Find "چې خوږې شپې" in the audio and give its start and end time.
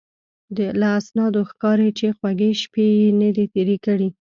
1.99-2.85